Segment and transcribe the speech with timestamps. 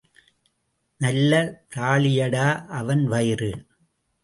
[1.01, 1.31] நல்ல
[1.75, 2.65] தாழியடா
[2.71, 3.51] அவன் வயிறு.